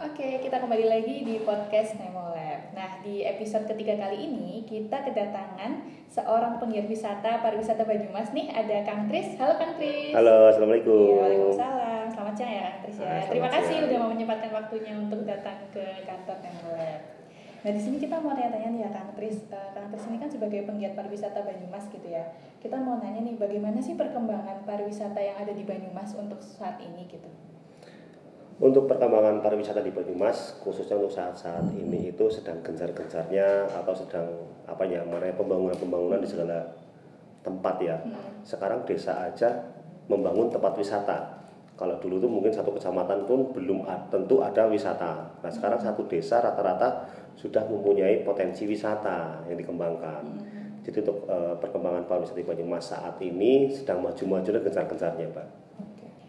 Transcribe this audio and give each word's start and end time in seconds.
Oke, 0.00 0.40
kita 0.40 0.56
kembali 0.64 0.88
lagi 0.88 1.28
di 1.28 1.44
podcast 1.44 1.92
Nemo 2.00 2.32
Lab. 2.32 2.72
Nah, 2.72 3.04
di 3.04 3.20
episode 3.20 3.68
ketiga 3.68 4.00
kali 4.00 4.32
ini 4.32 4.64
kita 4.64 5.04
kedatangan 5.04 5.84
seorang 6.08 6.56
penggiat 6.56 6.88
wisata 6.88 7.44
pariwisata 7.44 7.84
Banyumas 7.84 8.32
nih. 8.32 8.48
Ada 8.48 8.88
Kang 8.88 9.12
Tris. 9.12 9.36
Halo 9.36 9.60
Kang 9.60 9.76
Tris. 9.76 10.16
Halo, 10.16 10.48
assalamualaikum. 10.48 11.04
Ya, 11.04 11.20
Waalaikumsalam. 11.20 12.04
Selamat 12.16 12.32
siang 12.32 12.48
ya 12.48 12.62
Kang 12.64 12.78
Tris 12.80 12.96
ya. 12.96 13.08
Ah, 13.12 13.22
Terima 13.28 13.48
kasih 13.52 13.74
siang. 13.76 13.84
udah 13.92 13.98
mau 14.00 14.10
menyempatkan 14.16 14.50
waktunya 14.56 14.92
untuk 14.96 15.20
datang 15.28 15.58
ke 15.68 15.84
kantor 16.08 16.36
Nemo 16.48 16.70
Lab. 16.80 17.00
Nah, 17.60 17.70
di 17.76 17.80
sini 17.84 17.96
kita 18.00 18.16
mau 18.24 18.32
tanya-tanya 18.32 18.68
nih 18.72 18.80
ya 18.88 18.90
Kang 18.96 19.12
Tris. 19.12 19.36
Eh, 19.52 19.68
Kang 19.76 19.92
Tris 19.92 20.04
ini 20.08 20.16
kan 20.16 20.32
sebagai 20.32 20.64
penggiat 20.64 20.96
pariwisata 20.96 21.44
Banyumas 21.44 21.84
gitu 21.92 22.08
ya. 22.08 22.24
Kita 22.56 22.80
mau 22.80 22.96
nanya 22.96 23.20
nih 23.20 23.36
bagaimana 23.36 23.84
sih 23.84 24.00
perkembangan 24.00 24.64
pariwisata 24.64 25.20
yang 25.20 25.36
ada 25.36 25.52
di 25.52 25.60
Banyumas 25.68 26.16
untuk 26.16 26.40
saat 26.40 26.80
ini 26.80 27.04
gitu. 27.04 27.28
Untuk 28.60 28.84
perkembangan 28.84 29.40
pariwisata 29.40 29.80
di 29.80 29.88
Banyumas, 29.88 30.60
khususnya 30.60 31.00
untuk 31.00 31.16
saat-saat 31.16 31.72
ini 31.72 32.12
itu 32.12 32.28
sedang 32.28 32.60
gencar-gencarnya 32.60 33.72
atau 33.72 33.96
sedang 33.96 34.28
apa 34.68 34.84
ya, 34.84 35.00
namanya 35.00 35.32
pembangunan-pembangunan 35.32 36.20
di 36.20 36.28
segala 36.28 36.68
tempat 37.40 37.80
ya. 37.80 37.96
Hmm. 37.96 38.44
Sekarang 38.44 38.84
desa 38.84 39.16
aja 39.16 39.64
membangun 40.12 40.52
tempat 40.52 40.76
wisata. 40.76 41.40
Kalau 41.72 41.96
dulu 42.04 42.20
tuh 42.20 42.28
mungkin 42.28 42.52
satu 42.52 42.76
kecamatan 42.76 43.24
pun 43.24 43.48
belum 43.56 43.88
tentu 44.12 44.44
ada 44.44 44.68
wisata. 44.68 45.40
Nah 45.40 45.48
sekarang 45.48 45.80
satu 45.80 46.04
desa 46.04 46.44
rata-rata 46.44 47.08
sudah 47.40 47.64
mempunyai 47.64 48.28
potensi 48.28 48.68
wisata 48.68 49.40
yang 49.48 49.56
dikembangkan. 49.56 50.20
Hmm. 50.20 50.84
Jadi 50.84 51.00
untuk 51.00 51.24
eh, 51.32 51.56
perkembangan 51.56 52.04
pariwisata 52.04 52.36
di 52.36 52.44
Banyumas 52.44 52.92
saat 52.92 53.16
ini 53.24 53.72
sedang 53.72 54.04
maju-maju 54.04 54.48
dan 54.52 54.60
gencar-gencarnya, 54.68 55.32
Pak. 55.32 55.69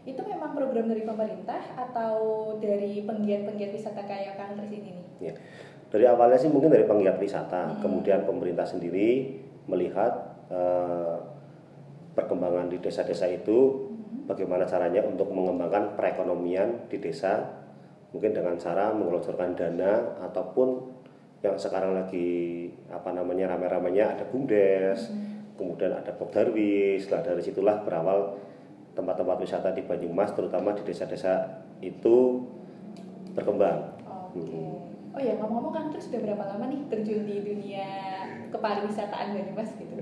Itu 0.02 0.22
memang 0.26 0.58
program 0.58 0.90
dari 0.90 1.06
pemerintah 1.06 1.62
atau 1.78 2.16
dari 2.58 3.06
penggiat-penggiat 3.06 3.72
wisata 3.74 4.02
kayak 4.10 4.34
Tris 4.58 4.74
ini 4.74 4.90
nih? 4.98 5.06
Ya. 5.22 5.34
Dari 5.92 6.06
awalnya 6.08 6.40
sih 6.40 6.50
mungkin 6.50 6.72
dari 6.74 6.88
penggiat 6.88 7.20
wisata, 7.22 7.78
Hmm. 7.78 7.80
kemudian 7.84 8.26
pemerintah 8.26 8.66
sendiri 8.66 9.38
melihat 9.70 10.34
eh, 10.52 11.16
perkembangan 12.12 12.68
di 12.68 12.84
desa-desa 12.84 13.24
itu, 13.32 13.88
Hmm. 13.88 14.28
bagaimana 14.28 14.68
caranya 14.68 15.00
untuk 15.08 15.32
mengembangkan 15.32 15.96
perekonomian 15.96 16.92
di 16.92 17.00
desa, 17.00 17.48
mungkin 18.12 18.36
dengan 18.36 18.60
cara 18.60 18.92
mengelontorkan 18.92 19.56
dana 19.56 20.20
ataupun 20.20 20.92
yang 21.40 21.56
sekarang 21.56 21.96
lagi 21.96 22.68
apa 22.92 23.16
namanya 23.16 23.56
rame-ramenya 23.56 24.20
ada 24.20 24.28
bumdes, 24.28 25.08
Hmm. 25.08 25.56
kemudian 25.56 25.96
ada 25.96 26.12
Pogdarwis. 26.12 27.08
Nah 27.08 27.24
dari 27.24 27.40
situlah 27.40 27.80
berawal 27.88 28.36
tempat-tempat 28.92 29.38
wisata 29.40 29.72
di 29.72 29.82
Banyumas, 29.82 30.32
terutama 30.32 30.72
di 30.72 30.82
desa-desa 30.82 31.48
itu 31.80 32.44
berkembang. 33.32 33.96
Oke. 34.04 34.62
Oh 35.12 35.20
ya 35.20 35.36
ngomong-ngomong 35.36 35.72
Kang 35.72 35.88
Tris 35.90 36.08
sudah 36.08 36.20
berapa 36.22 36.44
lama 36.46 36.66
nih 36.66 36.88
terjun 36.88 37.24
di 37.24 37.36
dunia 37.40 37.88
kepariwisataan 38.50 39.34
Banyumas 39.34 39.76
gitu? 39.76 39.96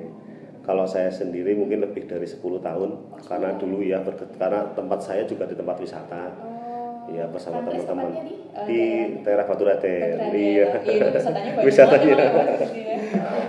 Kalau 0.62 0.86
saya 0.86 1.10
sendiri 1.10 1.54
mungkin 1.54 1.82
lebih 1.82 2.06
dari 2.06 2.26
10 2.26 2.38
tahun 2.60 2.90
karena 3.20 3.58
dulu 3.58 3.82
ya 3.82 4.06
karena 4.36 4.70
tempat 4.70 5.00
saya 5.02 5.26
juga 5.26 5.46
di 5.46 5.54
tempat 5.54 5.78
wisata. 5.78 6.30
Oh. 6.38 7.10
Iya, 7.10 7.26
bersama 7.26 7.66
teman-teman. 7.66 8.06
di, 8.22 8.38
eh, 8.54 8.66
Di 8.70 8.82
daerah- 9.26 9.50
Batu 9.50 9.66
Raden. 9.66 10.30
Iya. 10.30 10.68
Iya, 10.86 11.06
wisatanya 11.10 11.52
banyak 11.58 11.66
Wisatanya. 11.66 12.14
banget 12.14 12.30
emang 12.30 12.38
ya, 12.38 12.54
Mas, 12.54 12.70
gitu 12.70 12.86
ya. 12.86 12.98
Ah, 13.18 13.46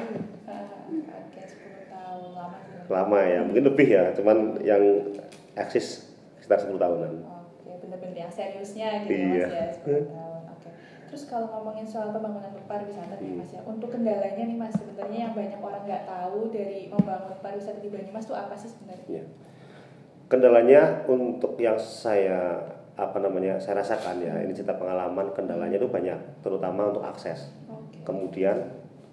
Oke, 1.13 1.41
10 1.45 1.93
tahun 1.93 2.29
lama 2.33 2.57
sih. 2.57 2.89
Lama 2.89 3.19
ya, 3.21 3.41
mungkin 3.45 3.65
lebih 3.69 3.89
ya, 3.91 4.05
cuman 4.17 4.37
yang 4.65 4.83
eksis 5.55 6.11
sekitar 6.39 6.59
10 6.61 6.77
tahunan. 6.77 7.13
Oke, 7.23 7.71
bener-bener 7.79 8.17
yang 8.19 8.33
seriusnya 8.33 9.05
gitu 9.05 9.13
Iya. 9.13 9.47
mas 9.47 9.51
ya 9.51 9.65
10 9.75 10.05
tahun. 10.07 10.43
Oke. 10.51 10.69
Terus 11.07 11.23
kalau 11.27 11.47
ngomongin 11.51 11.83
soal 11.85 12.11
pembangunan 12.11 12.55
pariwisata 12.65 13.15
nih 13.17 13.29
Hmm. 13.29 13.39
mas 13.39 13.51
ya, 13.51 13.61
untuk 13.63 13.89
kendalanya 13.89 14.45
nih 14.45 14.57
mas 14.57 14.73
sebenarnya 14.73 15.19
yang 15.27 15.35
banyak 15.35 15.59
orang 15.59 15.83
nggak 15.85 16.05
tahu 16.05 16.41
dari 16.49 16.87
membangun 16.87 17.37
pariwisata 17.39 17.79
di 17.79 17.89
Banyumas 17.89 18.25
tuh 18.25 18.35
apa 18.35 18.55
sih 18.55 18.71
sebenarnya? 18.71 19.07
Ya. 19.09 19.25
Kendalanya 20.27 20.83
untuk 21.07 21.59
yang 21.59 21.75
saya 21.75 22.63
apa 22.95 23.17
namanya 23.19 23.57
saya 23.57 23.81
rasakan 23.81 24.21
ya 24.21 24.39
ini 24.39 24.53
cerita 24.53 24.77
pengalaman 24.77 25.33
kendalanya 25.33 25.75
itu 25.75 25.89
banyak 25.89 26.15
terutama 26.39 26.93
untuk 26.93 27.01
akses 27.01 27.49
Oke. 27.67 27.97
kemudian 28.05 28.61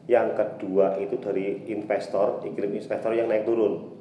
yang 0.06 0.36
kedua 0.36 1.00
itu 1.00 1.16
dari 1.16 1.64
investor 1.66 2.44
iklim 2.44 2.76
investor 2.76 3.16
yang 3.16 3.32
naik 3.32 3.48
turun 3.48 3.96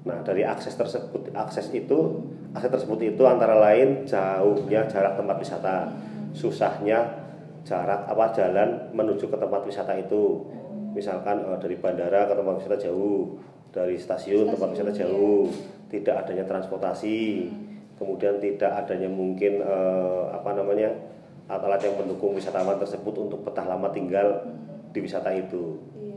nah 0.00 0.24
dari 0.24 0.42
akses 0.46 0.74
tersebut 0.80 1.28
akses 1.36 1.68
itu 1.76 2.24
akses 2.56 2.72
tersebut 2.72 3.00
itu 3.04 3.22
antara 3.28 3.56
lain 3.60 4.08
jauhnya 4.08 4.88
jarak 4.88 5.20
tempat 5.20 5.36
wisata 5.36 5.92
susahnya 6.32 7.20
jarak 7.68 8.08
apa 8.08 8.32
jalan 8.32 8.68
menuju 8.96 9.28
ke 9.28 9.36
tempat 9.36 9.60
wisata 9.68 9.92
itu 10.00 10.48
misalkan 10.96 11.44
eh, 11.44 11.58
dari 11.60 11.76
bandara 11.76 12.26
ke 12.26 12.34
tempat 12.34 12.54
wisata 12.64 12.76
jauh 12.80 13.38
dari 13.70 13.94
stasiun, 13.94 14.50
tempat 14.50 14.74
wisata 14.74 14.90
Stasiun, 14.90 15.06
jauh 15.14 15.42
tidak 15.92 16.26
adanya 16.26 16.44
transportasi 16.48 17.46
kemudian 18.00 18.40
tidak 18.40 18.72
adanya 18.80 19.06
mungkin 19.12 19.60
eh, 19.60 20.22
apa 20.32 20.56
namanya 20.56 20.90
alat-alat 21.50 21.82
yang 21.82 21.94
mendukung 22.00 22.32
wisatawan 22.32 22.78
tersebut 22.80 23.14
untuk 23.28 23.44
betah 23.44 23.66
lama 23.68 23.90
tinggal 23.92 24.48
di 24.90 24.98
wisata 25.02 25.30
itu 25.34 25.76
Iya. 25.94 26.16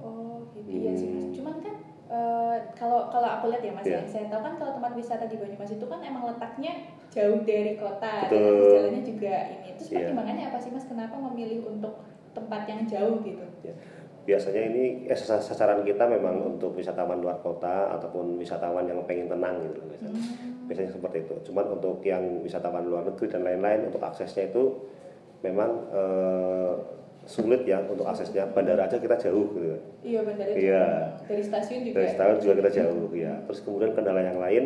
Oh, 0.00 0.42
gitu 0.56 0.66
iya 0.72 0.90
sih 0.96 1.08
mas. 1.10 1.22
Hmm. 1.22 1.32
Cuman 1.36 1.54
kan 1.62 1.74
eh, 2.10 2.56
kalau 2.74 3.06
kalau 3.06 3.28
aku 3.30 3.48
lihat 3.48 3.62
ya 3.62 3.70
mas, 3.70 3.86
Iya. 3.86 4.02
yang 4.02 4.08
saya 4.08 4.26
tahu 4.26 4.42
kan 4.42 4.54
kalau 4.58 4.72
tempat 4.74 4.92
wisata 4.92 5.24
di 5.24 5.38
Banyumas 5.38 5.70
itu 5.70 5.86
kan 5.86 6.02
emang 6.02 6.26
letaknya 6.26 6.72
jauh 7.08 7.38
dari 7.42 7.74
kota, 7.74 8.26
dan 8.26 8.30
Betul. 8.30 8.50
akses 8.50 8.74
jalannya 8.74 9.02
juga 9.06 9.34
ini. 9.48 9.68
Terus 9.74 9.88
Iya. 9.88 9.96
pertimbangannya 10.02 10.44
apa 10.46 10.58
sih 10.58 10.70
mas? 10.70 10.84
Kenapa 10.84 11.14
memilih 11.16 11.62
untuk 11.64 11.94
tempat 12.30 12.62
yang 12.66 12.82
jauh 12.84 13.22
gitu? 13.22 13.46
Ya. 13.62 13.74
biasanya 14.20 14.62
ini 14.68 15.08
eh, 15.08 15.16
sas- 15.16 15.42
sasaran 15.42 15.80
kita 15.80 16.04
memang 16.04 16.44
untuk 16.44 16.76
wisatawan 16.76 17.18
luar 17.18 17.40
kota 17.40 17.88
ataupun 17.96 18.36
wisatawan 18.36 18.84
yang 18.84 19.00
pengen 19.08 19.26
tenang 19.26 19.58
gitu 19.64 19.80
biasanya. 19.80 20.12
Hmm. 20.12 20.68
biasanya 20.68 20.90
seperti 20.92 21.18
itu 21.24 21.34
cuman 21.50 21.64
untuk 21.72 21.98
yang 22.04 22.22
wisatawan 22.44 22.84
luar 22.84 23.08
negeri 23.08 23.26
dan 23.26 23.42
lain-lain 23.42 23.88
untuk 23.88 23.98
aksesnya 23.98 24.52
itu 24.52 24.76
memang 25.40 25.72
eh, 25.90 26.72
sulit 27.30 27.62
ya 27.62 27.78
untuk 27.86 28.02
aksesnya 28.02 28.50
bandara 28.50 28.90
aja 28.90 28.98
kita 28.98 29.14
jauh 29.14 29.46
gitu 29.54 29.78
Iya 30.02 30.20
benar 30.26 30.46
itu. 30.50 30.66
Iya. 30.66 30.84
Dari 31.30 31.42
stasiun 31.46 31.80
juga. 31.86 31.94
dari 32.02 32.08
stasiun 32.10 32.38
juga 32.42 32.54
kita 32.58 32.70
jauh 32.82 33.06
ya 33.14 33.32
terus 33.46 33.60
kemudian 33.62 33.94
kendala 33.94 34.20
yang 34.26 34.42
lain 34.42 34.64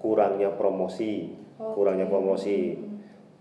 kurangnya 0.00 0.48
promosi 0.56 1.36
Oke. 1.60 1.76
kurangnya 1.76 2.08
promosi 2.08 2.80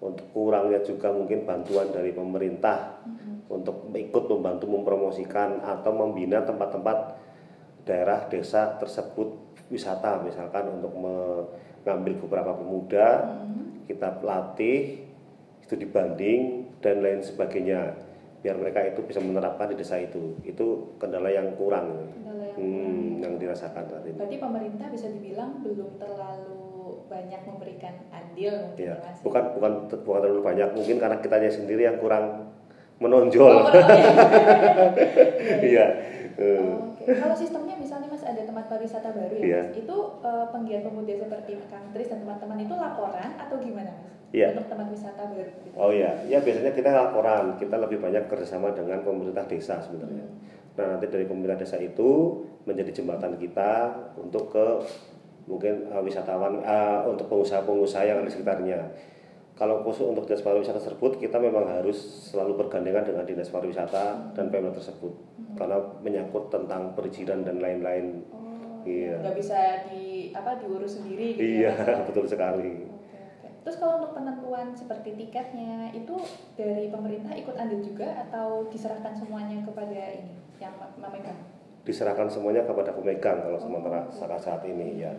untuk 0.03 0.27
kurangnya 0.35 0.83
juga 0.83 1.15
mungkin 1.15 1.47
bantuan 1.47 1.87
dari 1.95 2.11
pemerintah 2.11 2.99
Mm-mm. 3.07 3.47
untuk 3.47 3.87
ikut 3.95 4.23
membantu 4.27 4.65
mempromosikan 4.67 5.63
atau 5.63 5.91
membina 5.95 6.43
tempat-tempat 6.43 6.97
daerah 7.87 8.27
desa 8.27 8.75
tersebut 8.75 9.31
wisata 9.71 10.19
misalkan 10.19 10.67
untuk 10.67 10.91
mengambil 10.99 12.19
beberapa 12.27 12.51
pemuda 12.59 13.23
Mm-mm. 13.39 13.87
kita 13.87 14.19
latih 14.19 15.07
itu 15.63 15.73
dibanding 15.79 16.67
dan 16.83 16.99
lain 16.99 17.23
sebagainya 17.23 17.95
biar 18.43 18.59
mereka 18.59 18.83
itu 18.83 18.99
bisa 19.07 19.23
menerapkan 19.23 19.71
di 19.71 19.79
desa 19.79 19.95
itu. 19.97 20.35
Itu 20.43 20.99
kendala 20.99 21.31
yang 21.31 21.55
kurang. 21.55 22.11
Kendala 22.11 22.43
yang 22.51 22.59
hmm, 22.59 23.23
yang 23.23 23.33
dirasakan 23.39 23.87
saat 23.87 24.03
ini. 24.03 24.19
Berarti 24.19 24.37
pemerintah 24.37 24.87
bisa 24.91 25.07
dibilang 25.07 25.63
belum 25.63 25.95
terlalu 25.95 27.07
banyak 27.07 27.41
memberikan 27.47 27.95
andil 28.11 28.53
mungkin 28.67 28.83
ya 28.83 28.95
bukan 29.23 29.43
bukan 29.55 29.73
bukan 29.87 30.19
terlalu 30.19 30.41
banyak. 30.43 30.69
Mungkin 30.75 30.95
karena 30.99 31.17
kitanya 31.23 31.49
sendiri 31.49 31.87
yang 31.87 31.97
kurang 32.03 32.51
menonjol. 32.99 33.63
Oh, 33.63 33.67
orangnya. 33.71 34.11
iya. 35.71 35.85
Eh, 36.33 36.57
Oke, 36.57 37.13
kalau 37.13 37.35
sistemnya 37.37 37.77
misalnya 37.77 38.09
mas 38.09 38.25
ada 38.25 38.41
tempat 38.41 38.65
pariwisata 38.65 39.13
baru 39.13 39.37
ya 39.37 39.43
Iya. 39.45 39.61
mas, 39.69 39.77
itu 39.85 39.95
eh, 40.25 40.45
penggiat 40.49 40.81
pemuda 40.81 41.13
seperti 41.13 41.51
Kang 41.69 41.93
Tris 41.93 42.09
dan 42.09 42.25
teman-teman 42.25 42.57
itu 42.57 42.73
laporan 42.73 43.29
atau 43.37 43.55
gimana 43.61 43.91
mas? 44.01 44.17
Iya. 44.33 44.57
Untuk 44.57 44.65
tempat 44.65 44.89
wisata 44.89 45.29
baru. 45.29 45.45
Gitu. 45.45 45.77
Oh 45.77 45.93
iya, 45.93 46.11
ya 46.25 46.41
biasanya 46.41 46.73
kita 46.73 46.89
laporan, 46.89 47.53
kita 47.61 47.77
lebih 47.77 48.01
banyak 48.01 48.25
kerjasama 48.25 48.73
dengan 48.73 49.05
pemerintah 49.05 49.45
desa 49.45 49.77
sebenarnya. 49.77 50.25
Nah 50.73 50.97
nanti 50.97 51.05
dari 51.05 51.29
pemerintah 51.29 51.61
desa 51.61 51.77
itu 51.77 52.41
menjadi 52.65 52.89
jembatan 52.89 53.37
kita 53.37 53.93
untuk 54.17 54.49
ke 54.49 54.65
mungkin 55.45 55.85
uh, 55.93 56.01
wisatawan, 56.01 56.65
uh, 56.65 57.05
untuk 57.05 57.29
pengusaha-pengusaha 57.29 58.03
yang 58.09 58.17
ada 58.23 58.27
di 58.27 58.33
sekitarnya. 58.33 58.79
Kalau 59.53 59.85
khusus 59.85 60.09
untuk 60.09 60.25
dinas 60.25 60.41
pariwisata 60.41 60.81
tersebut, 60.81 61.21
kita 61.21 61.37
memang 61.37 61.69
harus 61.69 61.93
selalu 62.33 62.57
bergandengan 62.65 63.05
dengan 63.05 63.21
dinas 63.21 63.53
pariwisata 63.53 64.33
dan 64.33 64.49
Pemda 64.49 64.73
tersebut, 64.73 65.13
karena 65.53 65.77
menyangkut 66.01 66.49
tentang 66.49 66.97
perizinan 66.97 67.45
dan 67.45 67.61
lain-lain. 67.61 68.25
Oh, 68.33 68.41
Iya. 68.83 69.15
nggak 69.23 69.35
bisa 69.39 69.87
di 69.87 70.33
apa 70.35 70.59
diurus 70.59 70.99
sendiri 70.99 71.37
gitu 71.37 71.63
Iya, 71.63 71.69
ya 71.69 71.71
mas? 71.71 71.87
ya? 71.87 71.95
betul 72.09 72.25
sekali. 72.27 72.73
Terus 73.63 73.79
kalau 73.79 74.03
untuk 74.03 74.11
penentuan 74.11 74.75
seperti 74.75 75.15
tiketnya 75.15 75.87
itu 75.95 76.19
dari 76.59 76.91
pemerintah 76.91 77.31
ikut 77.31 77.55
andil 77.55 77.79
juga 77.79 78.11
atau 78.27 78.67
diserahkan 78.67 79.15
semuanya 79.15 79.63
kepada 79.63 80.19
ini 80.19 80.35
yang 80.59 80.75
mem- 80.75 80.99
memegang? 80.99 81.39
Diserahkan 81.87 82.27
semuanya 82.27 82.67
kepada 82.67 82.91
pemegang 82.91 83.39
kalau 83.39 83.55
sementara 83.55 84.11
saat 84.11 84.39
saat 84.43 84.61
ini 84.67 84.99
ya. 84.99 85.15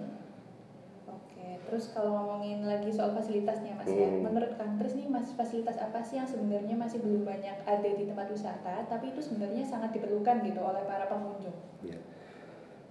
Oke, 1.08 1.56
Terus 1.64 1.96
kalau 1.96 2.20
ngomongin 2.20 2.68
lagi 2.68 2.92
soal 2.92 3.16
fasilitasnya 3.16 3.80
Mas 3.80 3.88
ya, 3.88 4.08
Hmm. 4.12 4.28
menurut 4.28 4.52
Kang 4.60 4.76
Tris 4.76 4.92
nih 4.92 5.08
Mas 5.08 5.32
fasilitas 5.32 5.80
apa 5.80 6.04
sih 6.04 6.20
yang 6.20 6.28
sebenarnya 6.28 6.76
masih 6.76 7.00
belum 7.00 7.24
banyak 7.24 7.64
ada 7.64 7.88
di 7.96 8.04
tempat 8.04 8.28
wisata, 8.28 8.84
tapi 8.92 9.12
itu 9.16 9.24
sebenarnya 9.24 9.64
sangat 9.64 9.96
diperlukan 9.96 10.44
gitu 10.44 10.60
oleh 10.60 10.84
para 10.84 11.08
pengunjung. 11.08 11.56
Ya. 11.80 11.96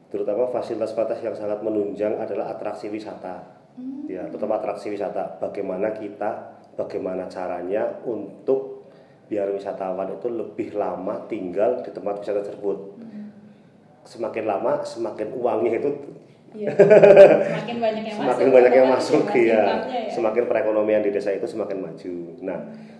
Terutama 0.09 0.49
fasilitas-fasilitas 0.49 1.21
yang 1.21 1.37
sangat 1.37 1.61
menunjang 1.61 2.17
adalah 2.17 2.53
atraksi 2.53 2.89
wisata. 2.89 3.61
Hmm. 3.73 4.05
Ya, 4.05 4.25
terutama 4.29 4.61
atraksi 4.61 4.93
wisata. 4.93 5.41
Bagaimana 5.41 5.93
kita, 5.93 6.59
bagaimana 6.77 7.25
caranya 7.25 8.01
untuk 8.05 8.89
biar 9.31 9.49
wisatawan 9.49 10.13
itu 10.13 10.27
lebih 10.29 10.75
lama 10.77 11.25
tinggal 11.25 11.81
di 11.81 11.89
tempat 11.89 12.21
wisata 12.21 12.45
tersebut. 12.45 12.77
Hmm. 13.01 13.33
Semakin 14.03 14.43
lama, 14.45 14.83
semakin 14.83 15.27
uangnya 15.33 15.71
itu 15.79 15.89
Iya. 16.53 16.69
semakin 17.49 17.77
banyak 17.81 18.03
yang 18.05 18.17
semakin 18.21 18.45
masuk, 18.45 18.53
banyak 18.53 18.73
yang 18.77 18.87
masuk 18.93 19.21
Mas, 19.25 19.33
ya, 19.41 19.63
ya. 19.89 20.05
semakin 20.13 20.43
perekonomian 20.45 21.01
di 21.01 21.09
desa 21.09 21.33
itu 21.33 21.49
semakin 21.49 21.81
maju. 21.81 22.13
Nah, 22.45 22.57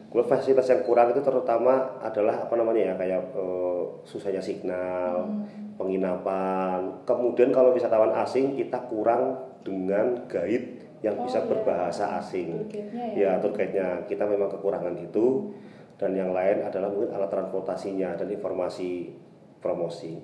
kalau 0.10 0.26
fasilitas 0.26 0.66
yang 0.74 0.81
kurang 0.81 1.14
itu 1.14 1.22
terutama 1.22 2.02
adalah 2.02 2.50
apa 2.50 2.54
namanya 2.58 2.81
ya 2.81 2.94
kayak 2.98 3.22
eh, 3.38 3.81
susahnya 4.10 4.42
signal, 4.42 5.30
Hmm. 5.30 5.73
Penginapan. 5.83 7.03
Kemudian 7.03 7.51
kalau 7.51 7.75
wisatawan 7.75 8.15
asing 8.24 8.56
kita 8.56 8.80
kurang 8.88 9.35
dengan 9.68 10.24
guide 10.31 10.80
yang 11.03 11.19
Oh, 11.19 11.27
bisa 11.27 11.44
iya. 11.44 11.47
berbahasa 11.51 12.06
asing. 12.24 12.71
Ya. 12.71 13.12
Ya, 13.12 13.31
tour 13.44 13.51
guide-nya 13.51 14.07
kita 14.07 14.24
memang 14.24 14.47
kekurangan 14.47 14.95
itu 14.95 15.51
dan 16.00 16.15
yang 16.15 16.31
lain 16.31 16.63
adalah 16.63 16.88
mungkin 16.88 17.12
alat 17.12 17.30
transportasinya 17.30 18.15
dan 18.15 18.31
informasi 18.31 19.12
promosi. 19.59 20.19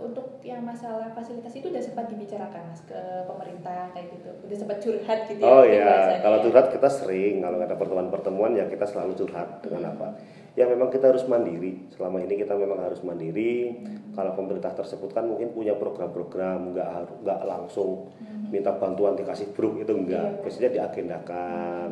Untuk 0.00 0.40
yang 0.40 0.64
masalah 0.64 1.12
fasilitas 1.12 1.52
itu 1.52 1.68
udah 1.68 1.78
sempat 1.78 2.08
dibicarakan 2.08 2.72
Mas 2.72 2.80
ke 2.82 2.96
pemerintah 3.28 3.92
kayak 3.92 4.16
gitu. 4.16 4.30
Udah 4.48 4.56
sempat 4.56 4.78
curhat 4.80 5.20
gitu 5.28 5.44
Oh 5.44 5.60
ya. 5.60 5.70
iya, 5.70 5.84
bahasanya 5.84 6.20
kalau 6.24 6.38
ya. 6.40 6.44
curhat 6.48 6.66
kita 6.72 6.88
sering, 6.88 7.34
kalau 7.38 7.56
ada 7.60 7.76
pertemuan-pertemuan 7.76 8.50
ya 8.56 8.64
kita 8.64 8.88
selalu 8.88 9.12
curhat 9.14 9.60
dengan 9.60 9.82
Hmm. 9.84 9.92
apa. 9.94 10.08
Ya 10.56 10.64
memang 10.66 10.88
kita 10.88 11.12
harus 11.12 11.22
mandiri. 11.24 11.84
Selama 11.92 12.18
ini 12.18 12.34
kita 12.34 12.56
memang 12.56 12.80
harus 12.80 12.98
mandiri. 13.00 13.76
Kalau 14.10 14.32
pemerintah 14.34 14.72
tersebut 14.72 15.12
kan 15.12 15.22
mungkin 15.22 15.52
punya 15.52 15.76
program-program, 15.76 16.74
nggak 16.74 16.88
harus 16.90 17.12
nggak 17.20 17.40
langsung 17.44 18.10
minta 18.50 18.74
bantuan 18.74 19.14
dikasih 19.14 19.52
bruk 19.52 19.78
itu 19.78 19.92
enggak. 19.92 20.18
Hmm. 20.18 20.34
Iya. 20.34 20.42
Biasanya 20.42 20.70
diagendakan. 20.74 21.90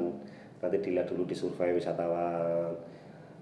Nanti 0.58 0.76
dilihat 0.82 1.06
dulu 1.06 1.22
di 1.22 1.36
survei 1.36 1.70
wisatawan. 1.70 2.72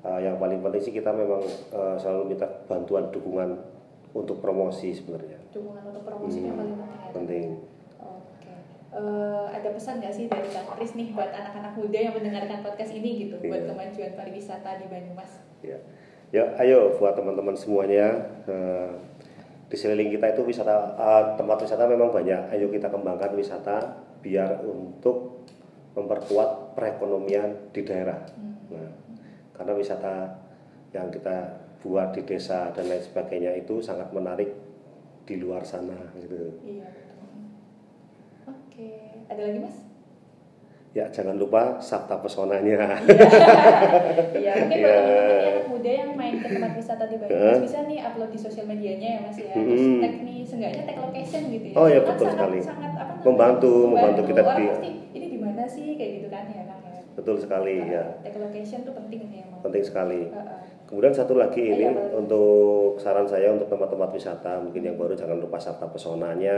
Eh, 0.05 0.21
yang 0.23 0.37
paling 0.37 0.61
penting 0.61 0.83
sih 0.83 0.93
kita 0.93 1.11
memang 1.11 1.41
eh, 1.73 1.97
selalu 1.97 2.35
minta 2.35 2.47
bantuan 2.67 3.09
dukungan 3.09 3.76
untuk 4.17 4.41
promosi 4.41 4.91
sebenarnya. 4.91 5.37
dukungan 5.53 5.83
untuk 5.89 6.05
promosi 6.05 6.39
yang 6.43 6.57
paling 6.57 6.77
penting 6.77 6.97
ya. 6.97 7.13
Penting. 7.13 7.45
Oke. 8.01 8.53
Eh, 8.93 9.45
ada 9.53 9.69
pesan 9.71 10.01
nggak 10.01 10.15
sih 10.15 10.27
dari 10.27 10.49
Kang 10.49 10.69
Kris 10.73 10.93
nih 10.93 11.13
buat 11.13 11.29
anak-anak 11.29 11.73
muda 11.77 11.99
yang 11.99 12.15
mendengarkan 12.17 12.61
podcast 12.61 12.93
ini 12.93 13.29
gitu 13.29 13.37
buat 13.41 13.63
Iya. 13.63 13.69
kemajuan 13.69 14.13
pariwisata 14.15 14.71
di 14.81 14.87
Banyumas? 14.89 15.31
Ya, 15.61 15.79
ya 16.29 16.45
ayo 16.61 16.97
buat 16.97 17.13
teman-teman 17.13 17.53
semuanya 17.53 18.09
eh, 18.45 18.93
di 19.67 19.75
sekeliling 19.75 20.13
kita 20.13 20.33
itu 20.33 20.43
wisata 20.45 20.75
eh, 20.97 21.25
tempat 21.37 21.57
wisata 21.61 21.85
memang 21.85 22.09
banyak. 22.09 22.53
Ayo 22.53 22.69
kita 22.69 22.89
kembangkan 22.89 23.33
wisata 23.33 24.01
biar 24.21 24.61
untuk 24.61 25.45
memperkuat 25.93 26.77
perekonomian 26.77 27.73
di 27.73 27.81
daerah. 27.81 28.21
Hmm. 28.37 28.53
Nah, 28.69 28.91
karena 29.57 29.73
wisata 29.73 30.29
yang 30.93 31.09
kita 31.09 31.65
buat 31.87 32.09
di 32.17 32.23
desa 32.27 32.59
dan 32.75 32.85
lain 32.91 33.03
sebagainya 33.03 33.53
itu 33.63 33.79
sangat 33.79 34.09
menarik 34.11 34.51
di 35.29 35.35
luar 35.39 35.63
sana 35.63 35.95
gitu. 36.19 36.39
Iya. 36.65 36.87
Oke. 38.47 38.91
Ada 39.31 39.41
lagi 39.43 39.59
Mas? 39.63 39.77
Ya 40.97 41.05
jangan 41.13 41.37
lupa 41.37 41.77
sabta 41.79 42.17
pesonanya. 42.19 42.97
Iya, 44.33 44.53
mungkin 44.65 44.81
Iya. 44.81 44.97
buat 44.97 45.05
teman-teman 45.05 45.37
nih, 45.37 45.45
anak 45.53 45.67
muda 45.69 45.91
yang 45.93 46.11
main 46.17 46.35
ke 46.41 46.49
tempat 46.49 46.71
wisata 46.73 47.05
di 47.05 47.17
Banyumas 47.21 47.61
bisa 47.61 47.79
nih 47.85 47.99
upload 48.01 48.31
di 48.33 48.39
sosial 48.41 48.65
medianya 48.65 49.09
ya 49.13 49.21
Mas 49.21 49.37
ya. 49.37 49.47
Terus 49.53 49.61
Mm-mm. 49.61 50.01
tag 50.01 50.15
nih, 50.25 50.39
seenggaknya 50.43 50.83
tag 50.89 50.99
location 50.99 51.43
gitu 51.53 51.65
ya. 51.69 51.75
Oh, 51.77 51.87
iya, 51.87 52.01
kan 52.01 52.07
betul 52.09 52.27
sangat, 52.27 52.35
sekali. 52.41 52.59
Sangat 52.65 52.93
apa 52.97 53.13
namanya? 53.13 53.25
Membantu, 53.29 53.71
membantu 53.87 54.21
kita 54.25 54.43
di- 54.57 54.71
pasti 54.73 54.89
ini 55.13 55.27
di 55.29 55.39
mana 55.39 55.63
sih 55.69 55.87
kayak 56.01 56.11
gitu 56.17 56.29
kan 56.33 56.45
ya 56.49 56.63
ya. 56.65 57.03
Betul 57.13 57.37
sekali 57.37 57.77
ya, 57.93 58.05
Tag 58.25 58.35
location 58.41 58.79
tuh 58.85 58.95
penting 58.97 59.21
nih 59.29 59.39
emang. 59.45 59.61
penting 59.61 59.85
sekali. 59.85 60.21
Heeh. 60.25 60.61
Kemudian 60.87 61.11
satu 61.11 61.35
lagi 61.35 61.59
Iya, 61.61 61.75
ini 61.75 61.85
boleh. 61.91 62.15
untuk 62.17 62.55
saran 62.97 63.27
saya 63.27 63.51
untuk 63.51 63.67
tempat-tempat 63.67 64.07
wisata 64.09 64.63
mungkin 64.63 64.83
yang 64.83 64.95
baru 64.95 65.13
jangan 65.13 65.35
lupa 65.37 65.59
sabta 65.59 65.91
pesonanya 65.91 66.55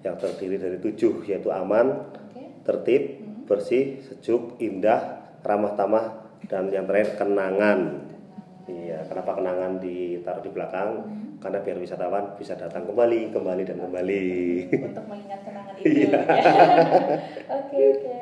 yang 0.00 0.16
terdiri 0.16 0.56
dari 0.56 0.78
tujuh 0.78 1.26
yaitu 1.26 1.52
aman, 1.52 2.08
Oke. 2.08 2.64
tertib, 2.64 3.02
Hmm. 3.20 3.44
bersih, 3.44 4.00
sejuk, 4.00 4.56
indah, 4.58 5.20
ramah 5.42 5.74
tamah 5.74 6.06
dan 6.46 6.70
yang 6.70 6.88
terakhir 6.88 7.16
kenangan. 7.16 8.08
Iya, 8.64 9.04
kenapa 9.04 9.32
kenangan 9.34 9.76
ditaruh 9.78 10.40
di 10.40 10.50
belakang? 10.50 10.90
Hmm. 11.02 11.16
Karena 11.38 11.58
biar 11.60 11.76
wisatawan 11.78 12.34
bisa 12.34 12.52
datang 12.52 12.84
kembali, 12.84 13.30
kembali 13.30 13.62
dan 13.62 13.78
kembali. 13.78 14.24
untuk 14.82 15.04
mengingat 15.04 15.40
kenangan 15.42 15.74
itu. 15.80 15.84
Iya. 15.84 16.08
ya. 16.08 16.20
Oke 17.60 17.76
oke. 17.76 18.16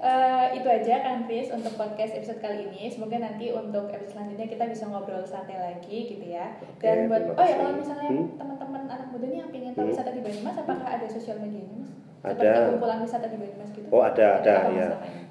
Eh, 0.00 0.46
itu 0.56 0.64
aja 0.64 0.94
kan 1.00 1.16
Chris 1.24 1.52
untuk 1.52 1.76
podcast 1.76 2.16
episode 2.16 2.40
kali 2.40 2.66
ini. 2.66 2.88
Semoga 2.88 3.16
nanti 3.16 3.52
untuk 3.52 3.86
episode 3.86 4.16
selanjutnya 4.16 4.48
kita 4.48 4.64
bisa 4.66 4.88
ngobrol 4.88 5.20
santai 5.22 5.60
lagi 5.60 6.08
gitu 6.08 6.24
ya. 6.24 6.56
Dan 6.80 7.04
Oke, 7.04 7.08
buat 7.12 7.22
terima 7.28 7.36
oh 7.36 7.44
ya 7.44 7.54
kalau 7.54 7.72
misalnya 7.76 8.08
Hmm? 8.08 8.26
teman-teman 8.34 8.82
anak 8.88 9.08
muda 9.12 9.26
nih 9.28 9.38
yang 9.38 9.50
pengen 9.52 9.72
tahu 9.72 9.84
Hmm? 9.84 9.92
wisata 9.92 10.10
di 10.10 10.20
Banyumas, 10.20 10.56
apakah 10.56 10.86
ada 10.88 11.06
sosial 11.06 11.36
medianya 11.38 11.74
mas? 11.76 11.90
Ada. 12.20 12.52
Kumpulan 12.72 12.98
wisata 13.00 13.26
di 13.28 13.36
Banyumas 13.36 13.70
gitu. 13.72 13.86
Oh 13.88 14.02
ada, 14.02 14.26
ada 14.40 14.54
Mas, 14.66 14.76
ya. 14.76 14.88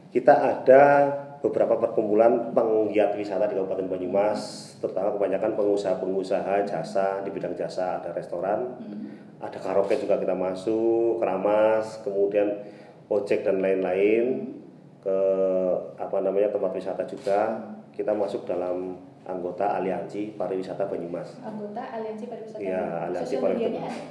Kita 0.09 0.33
ada 0.33 0.83
beberapa 1.39 1.77
perkumpulan 1.77 2.51
penggiat 2.51 3.13
wisata 3.13 3.45
di 3.45 3.55
Kabupaten 3.55 3.87
Banyumas, 3.87 4.41
terutama 4.77 5.13
kebanyakan 5.13 5.53
pengusaha-pengusaha 5.55 6.65
jasa 6.65 7.21
di 7.21 7.29
bidang 7.29 7.53
jasa, 7.53 8.01
ada 8.01 8.09
restoran, 8.11 8.75
Hmm. 8.75 9.05
ada 9.39 9.55
karaoke 9.55 9.95
juga 9.95 10.17
kita 10.17 10.33
masuk, 10.33 11.17
keramas, 11.17 12.01
kemudian 12.03 12.59
ojek 13.07 13.41
dan 13.41 13.61
lain-lain 13.63 14.58
ke 15.09 15.17
apa 15.97 16.17
namanya 16.21 16.53
tempat 16.53 16.69
wisata 16.69 17.01
juga 17.03 17.57
kita 17.89 18.13
masuk 18.13 18.45
dalam 18.45 18.93
anggota 19.25 19.77
aliansi 19.77 20.33
pariwisata 20.33 20.85
Banyumas. 20.85 21.37
Anggota 21.39 21.81
Aliansi 21.83 22.25
Pariwisata. 22.25 22.61
Iya. 22.61 22.81
Aliansi 23.05 23.25
Sosial 23.27 23.41
Pariwisata. 23.41 23.69
medianya 23.69 23.81
ada. 23.85 24.03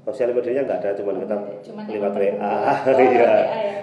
Sosial 0.00 0.28
medianya 0.32 0.62
nggak 0.64 0.78
ada, 0.80 0.90
cuman 0.96 1.14
Oh, 1.14 1.20
kita. 1.22 1.36
Cuman 1.62 1.82
lewat 1.86 2.12
WA. 2.14 2.54
Oh, 2.86 2.98
Iya. 2.98 3.32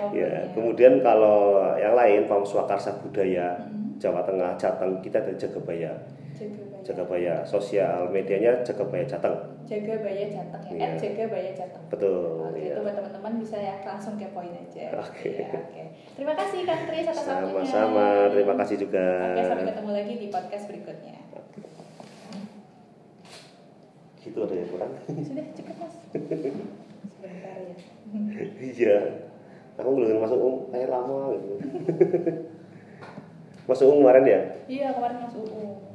Ya, 0.08 0.28
Ya, 0.28 0.42
kemudian 0.52 1.04
kalau 1.04 1.38
yang 1.76 1.92
lain 1.92 2.24
Pam 2.26 2.40
Swakarsa 2.42 2.96
Budaya 2.98 3.60
Hmm. 3.60 4.00
Jawa 4.00 4.24
Tengah 4.24 4.56
Jateng 4.56 5.02
kita 5.02 5.20
ada 5.20 5.34
Jagabaya. 5.34 5.92
Jagabaya. 6.38 6.86
Jagabaya 6.86 7.36
sosial 7.42 8.00
medianya 8.14 8.62
Jagabaya 8.62 9.06
Jateng. 9.10 9.38
Jagabaya 9.66 10.26
Jateng 10.30 10.64
ya. 10.70 10.72
Iya. 10.78 10.86
At 10.86 10.94
Jagabaya 11.02 11.52
Jateng. 11.58 11.84
Betul. 11.90 12.54
Oke, 12.54 12.62
ya. 12.62 12.74
itu 12.78 12.80
buat 12.86 12.96
teman-teman 12.96 13.34
bisa 13.42 13.58
ya 13.58 13.76
langsung 13.82 14.14
kepoin 14.22 14.54
aja. 14.54 14.86
Oke. 15.02 15.32
Ya, 15.34 15.50
oke. 15.50 15.84
Terima 16.14 16.34
kasih 16.38 16.60
Kang 16.70 16.84
Tris 16.86 17.08
atas 17.10 17.26
waktunya. 17.26 17.50
Sama-sama, 17.50 18.08
terima 18.30 18.54
kasih 18.62 18.76
juga. 18.78 19.08
Oke, 19.34 19.42
sampai 19.50 19.66
ketemu 19.74 19.90
lagi 19.92 20.14
di 20.14 20.28
podcast 20.30 20.66
berikutnya. 20.70 21.18
Gitu 24.22 24.38
ada 24.44 24.54
yang 24.54 24.70
kurang? 24.70 24.92
Sudah 25.28 25.46
cukup 25.58 25.76
Mas. 25.82 25.96
Sebentar 27.18 27.56
ya. 27.58 27.76
iya. 28.62 28.98
Aku 29.78 29.94
belum 29.94 30.26
masuk 30.26 30.40
um, 30.42 30.56
kayak 30.74 30.90
lama 30.90 31.38
gitu. 31.38 31.54
masuk 33.70 33.86
um 33.94 34.02
kemarin 34.02 34.26
ya? 34.26 34.42
Iya, 34.66 34.88
kemarin 34.98 35.18
Mas 35.22 35.38
UU. 35.38 35.87